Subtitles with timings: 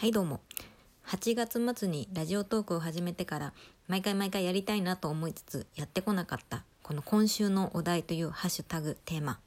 [0.00, 0.40] はいどうも。
[1.08, 3.52] 8月末にラジオトークを始めてから
[3.86, 9.40] 毎回毎回やりたいなと思いつつやってこなかったこの今週のお題というハッシュタグテーマ。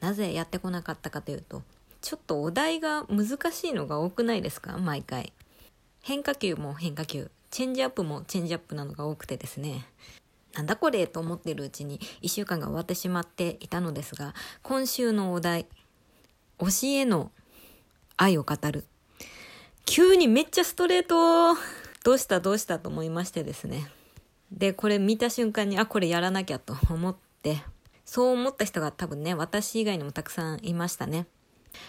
[0.00, 1.62] なぜやってこなかったかというと
[2.02, 4.76] ちょっとお題が難しいのが多くないですか？
[4.76, 5.32] 毎回。
[6.02, 7.30] 変化球も変化球。
[7.50, 9.86] チェンジアップもチェンジアップなのが多くてですね。
[10.52, 15.64] なんだこれと思ってるうちに1週間が終わってしまっていたのですが今週のお題
[16.58, 17.30] 推しへの
[18.18, 18.84] 愛を語る。
[19.96, 21.54] 急にめっちゃストレート
[22.04, 23.88] どうしたどうしたと思いましてですね。
[24.52, 27.62] でこれ見た瞬間にあこれやらなきゃと思って
[28.04, 31.26] そう思った人が多分ね私以外にもたくさんいましたね。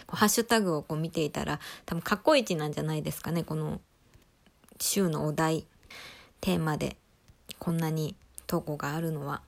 [0.08, 3.78] ハッシュタグをこう見ていたら多分過去一なんじゃないですかねこの
[4.80, 5.66] 週のお題
[6.40, 6.96] テーマで
[7.58, 9.42] こんなに投稿があるのは。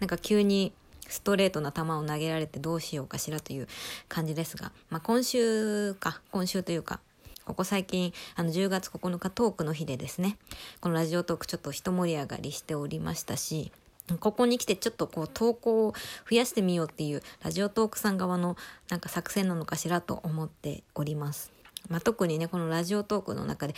[0.00, 0.72] なんか急に
[1.08, 3.68] ストレートな球を投げられてどうしようかしらという
[4.08, 7.00] 感じですが、まあ、今週か今週というか
[7.48, 10.36] ここ最近あの10月9日トークの日でですね
[10.82, 13.72] このラジオトークちょっと一盛り上がりしておりましたし
[14.20, 15.94] ここに来てちょっとこう投稿を
[16.30, 18.58] 増やしてみようっていうラジオトークさん側の
[18.90, 21.57] なんか作戦なのかしらと思っております。
[21.88, 23.74] まあ、特にねこのラジオトークの中で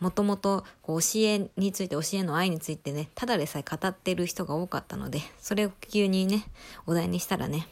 [0.00, 6.44] もともと教えについて教えの愛についてねただでさえ語ってる人が多かったのでそれを急にね
[6.86, 7.66] お題にしたらね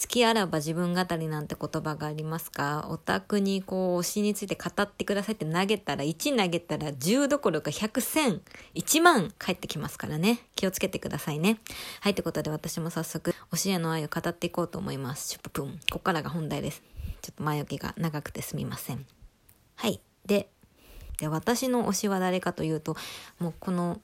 [0.00, 2.86] 好きあらば自分語りなんて言葉がありますか？
[2.88, 8.40] オタクにこう推しについて語ってくださいって投げたら1投げたら10どころか100、1000、
[8.74, 10.40] 1万返ってきますからね。
[10.56, 11.58] 気をつけてくださいね。
[12.00, 15.28] はい、ということで私も早速推しへの愛を語っていこうと思います。
[15.28, 15.78] シュププン。
[15.90, 16.82] ここからが本題です。
[17.20, 19.04] ちょっと前置きが長くてすみません。
[19.76, 20.00] はい。
[20.26, 20.48] で、
[21.18, 22.96] で私の推しは誰かというと、
[23.38, 24.00] もうこの、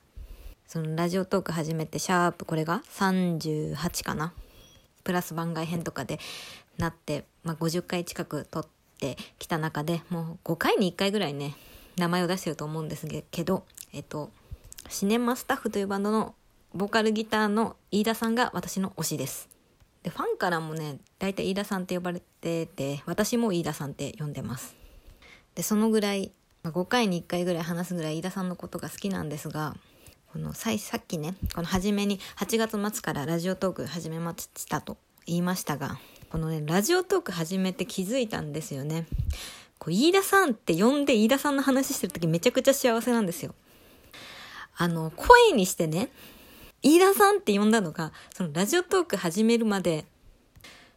[0.67, 4.33] そのラジオトーク始めて、シャープ、これが38かな。
[5.09, 6.21] プラス番外編とかで
[6.77, 8.67] なって、まあ、50回近く撮っ
[9.01, 11.55] てきた中でもう5回に1回ぐらいね
[11.97, 14.31] 名前を出してると思うんですけど、えっと、
[14.91, 16.35] シネマスタッフというバンドの
[16.75, 19.49] ボーカルギターの飯田さんが私の推しです。
[20.03, 24.77] でファンからもね大体飯田さんって呼ばれてて私も飯田さんって呼んでます。
[25.59, 26.31] でそのぐらい、
[26.63, 29.75] ま、5回に1回ぐらい話すぐらい飯田さんのことが好きなんですが
[30.33, 35.99] このささっきねこの初めに8月末からラジオトーク始めましたと言いましたが
[36.31, 39.07] このねラジオトーク始めて気づいたんですよね。
[39.81, 43.53] こう飯田さんって呼んで飯田さんの話してる時めちゃくちゃ幸せなんですよ。
[44.77, 46.11] あの声にしてね
[46.83, 50.05] 飯田さんって呼んだのがそのラジオトーク始めるまで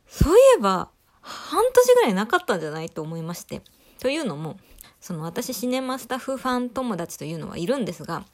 [0.05, 0.89] そういえば
[1.21, 3.63] 半年ぐらいなかったんじゃないと思いまして。
[4.01, 4.57] というのも
[4.99, 8.25] その私シネマスタッフファン友達というのはいるんですが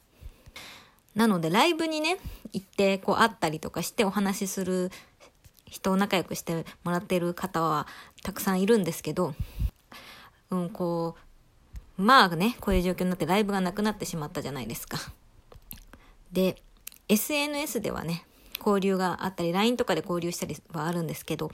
[1.17, 2.17] なのでライブにね、
[2.53, 4.91] 行ってこう会ったりとかしてお話しする
[5.65, 7.87] 人を仲良くしてもらってる方は
[8.23, 9.33] たくさんいるんですけど、
[10.51, 11.15] うん、こ
[11.97, 14.99] う、まあね、こういう状況になってライブがなくなってしまったじゃないですか。
[16.31, 16.61] で、
[17.09, 18.23] SNS ではね、
[18.59, 21.49] 交流があったり、LINE とかで交流したりはあるんですけど、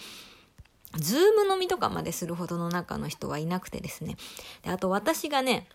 [0.97, 4.15] ズーム飲みとかまでするほどの中の人はいなくてですね。
[4.61, 5.67] で、あと私がね、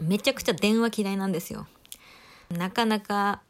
[0.00, 1.66] めちゃくちゃ電話嫌いなんですよ。
[2.50, 3.40] なかなか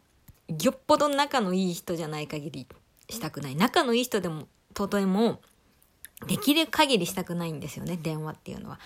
[0.49, 2.67] よっぽど仲のいい人じゃない限り
[3.11, 5.41] したくない仲のいい人でもとても
[6.27, 8.79] できる限りしたくないんですよね電話っていうのは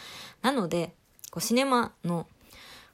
[0.42, 0.94] なので
[1.30, 2.26] こうシネマの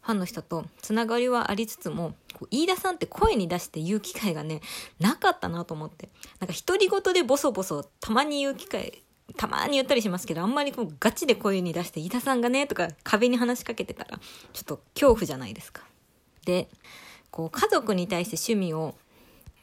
[0.02, 4.60] ファンの人とつながりはありつつもこう飯田さんって声に出して言う機会がね
[5.00, 6.10] なかったなと思って。
[6.38, 9.02] なんか独り言でボソボソたまに言う機会
[9.38, 14.18] たまに言ったりしますけどあんまりこうガチで声に出して飯田さんがねとか壁に話しかけてたら
[14.52, 15.82] ちょっと恐怖じゃないですか。
[16.44, 16.68] で
[17.30, 18.94] こう家族に対して趣味を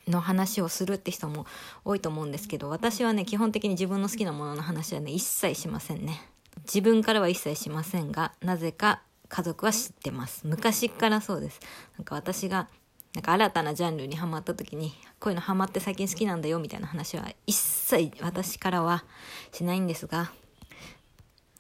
[0.08, 1.46] の話をするって人も
[1.86, 6.22] 多いと思うんですけど私はね基本的に自分の好きなものの話はね一切しませんね。
[6.66, 9.04] 自分からは一切しませんがなぜか
[9.34, 10.46] 家族は知ってます。
[10.46, 11.60] 昔からそうです。
[11.98, 12.68] なんか私が
[13.16, 19.04] なんか新たなジャンルにはまった時にこういうのハマって最近好きなんだよみたいな話は一切私からは
[19.52, 20.32] しないんですが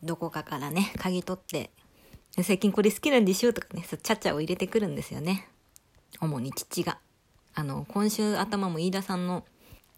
[0.04, 1.72] どこかからね嗅ぎ取って
[2.44, 5.48] 最近これ好きなんでしょとかねちゃちゃを入れてくるんですよね。
[6.20, 7.00] 主に父が。
[7.56, 9.46] あの、今週頭も飯田さんの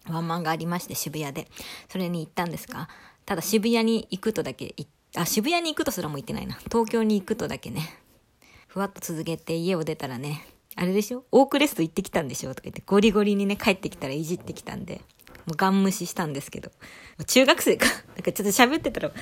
[0.08, 1.48] ワンマンがありまして渋谷で、
[1.88, 2.88] それに行ったんですが、
[3.24, 6.56] ただ渋谷に行くとだけ言ってあ、渋谷に行くとすらも行ってないな。
[6.70, 7.98] 東京に行くとだけね、
[8.68, 10.46] ふわっと続けて家を出たらね、
[10.76, 11.24] あれでしょ？
[11.32, 12.50] オークレスト行ってきたんでしょ？
[12.50, 15.00] とか言ってゴリゴリにね帰ってきたらいじってきたんで、
[15.46, 16.70] もうガン無視したんですけど。
[17.26, 17.86] 中学生か。
[18.14, 19.12] なんかちょっと喋ってたら、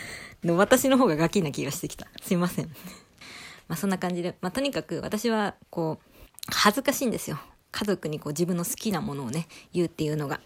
[0.43, 2.08] の私の方がガキな気がしてきた。
[2.23, 2.67] すいません。
[3.69, 6.11] まあそんな感じで、まあとにかく私はこう、
[6.49, 7.38] 恥ずかしいんですよ。
[7.70, 10.40] 家族にこう自分の好きなものをね、言うっていうのが。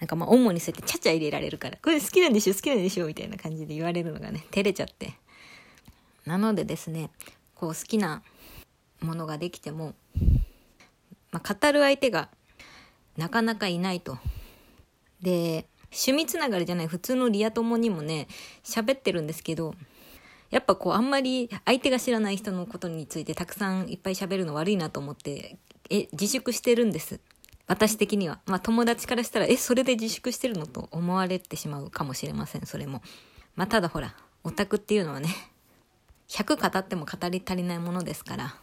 [0.00, 5.14] なんかまあ主にそうやってちゃちゃ入れられるから、これ好きなんでしょ好きなんでしょみたいな感じで言われるのがね、照れちゃって。
[6.28, 7.10] なのでですね
[7.54, 8.22] こう好きな
[9.00, 9.94] ものができても、
[11.32, 12.28] まあ、語る相手が
[13.16, 14.18] なかなかいないと。
[15.22, 18.28] で趣味つながりじゃない普通のリア友にもね
[18.62, 19.74] 喋ってるんですけど
[20.50, 25.58] やっぱこうあんまり相手が知らない人のことについてたくさんいっぱい喋るの悪いなと思って
[25.90, 27.20] え自粛してるんです
[27.68, 28.40] 私的には。
[28.46, 32.66] まあ友達からしたらえそれで自粛してるのと思われてしまうかもしれません。
[32.66, 33.02] それも。
[33.54, 35.28] まあただほらオタクっていうのはね
[36.28, 38.56] 100語っても語り足りないものですから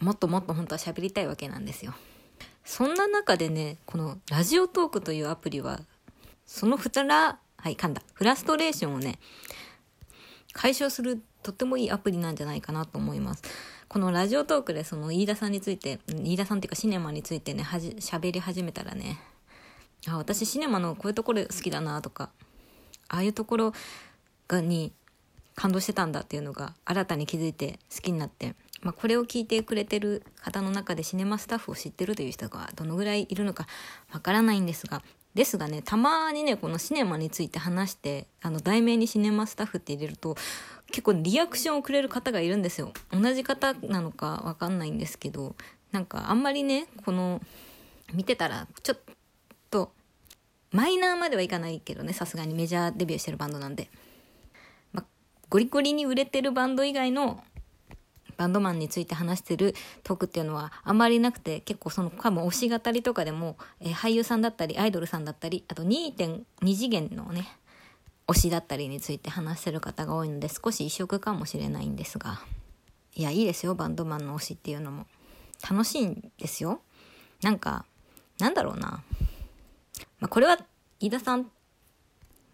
[0.00, 1.94] もっともっと本当は喋りたいわけなんですよ。
[2.64, 5.80] そんな中でねこのラジオトークというアプリは
[6.46, 8.02] そのふたらはい噛んだ。
[8.14, 9.18] フラストレーションをね
[10.52, 13.42] 解消するとってもいいアプリなんじゃないかなと思います。
[13.90, 19.18] このラジオトークでその飯田さんについて、飯田さんっていうかシネマについてね、はじ、喋り始めたらね、
[20.06, 22.30] あ、私シネマのこういうところ好きだなとか、
[23.08, 23.72] ああいうところ
[24.46, 24.92] がに
[25.56, 33.66] 感動してたんだっていうのが新たに気づいて好きになって、まあ、これを聞いてくれてる方の中でシネマスタッフを知ってるという人がどのぐらいいるのか
[34.12, 35.02] わからないんですが、
[35.34, 40.36] ですがね、たまにね、このシネマについて話して、あの、題名にシネマスタッフって入れると、
[40.90, 42.92] 結構リアクションをくれる方がいるんですよ。
[43.10, 45.56] 同じ方なのかわかんないんですけど、
[45.92, 47.40] なんかあんまりね、この、
[48.12, 48.98] 見てたら、ちょっ
[49.70, 49.92] と、
[50.72, 53.88] マイナーまではいかないけどね、さすがにメジャーデビューしてるバンドなんで。
[54.92, 55.04] ま
[55.48, 57.42] ゴリゴリに売れてるバンド以外の
[58.40, 66.44] バンドマンについて話してるトークっていうのはあんまりなくて結構その多分推し語りとかでも、えー、俳優さんだったりアイドルさんだったりあと2.2
[66.74, 67.46] 次元のね
[68.32, 72.40] 推しだったりについて話してる方が多いので少し異色かもしれないんですが。
[73.14, 75.06] いやいいですよバンドマンの推しっていうのも。
[75.68, 76.80] 楽しいんですよ。
[77.42, 77.84] なんか
[78.38, 79.02] なんだろうな、
[80.20, 80.58] まあ、これは
[81.00, 81.50] 飯田さん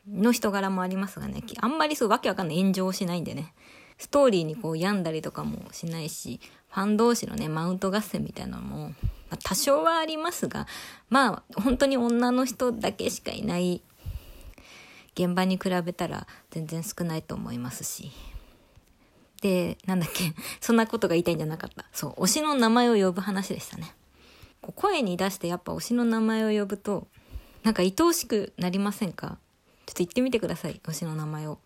[0.08, 1.43] の人柄もありますがね。
[1.61, 2.58] あんまりそうわけわかんない。
[2.58, 3.52] 炎上しないんでね。
[3.99, 6.40] ストーリーにこう病んだりとかもしないし、
[6.70, 8.93] ファン同士のね、マウント合戦みたいなのも、
[9.31, 10.67] ま、多少はありますが、
[11.08, 13.82] まあ、本当に女の人だけしかいない
[15.16, 18.12] 現場に比べたら全然少ないと思いますし。
[19.40, 21.86] で、なんだっけ、 そんなことが言いたいんじゃなかった。
[21.92, 23.94] そう、推しの名前を呼ぶ話でしたね。
[24.74, 27.08] 声に出してやっぱ推しの名前を呼ぶと、
[27.62, 29.38] なんか愛おしくなりませんか？
[29.86, 31.58] ちょっと言ってみてください、推しの名前を。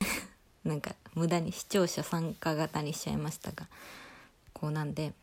[0.64, 3.68] なんか無駄に視聴者参加型にしちゃいましたが
[4.52, 5.14] こうなんで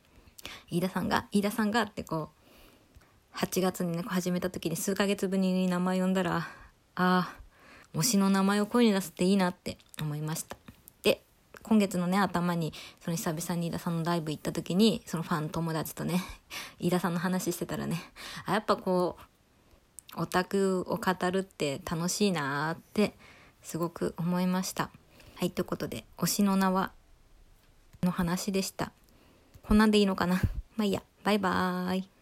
[0.69, 2.29] 飯田さんが飯田さんがってこ
[3.33, 6.45] う8月にね始めた時に数ヶ月ぶりに名前呼んだらあ
[6.95, 7.35] あ
[7.95, 10.57] 推しの名前を声に出すっていいなって思いました
[11.03, 11.23] で
[11.63, 16.21] 今月のね頭にその久々に飯田さんのライブ行った時にそのファン友達とね
[16.79, 18.01] 飯田さんの話してたらね
[18.45, 23.13] あやっぱこうオタクを語るって楽しいなーって
[23.61, 24.89] すごく思いました。
[25.35, 26.91] はい、ということで、推しの名は
[28.03, 28.91] の話でした。
[29.63, 30.35] こんなんでいいのかな
[30.77, 31.01] まあいいや。
[31.23, 32.14] バイバーイ。